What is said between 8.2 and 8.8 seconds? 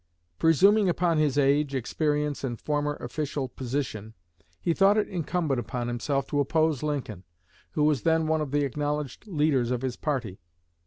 one of the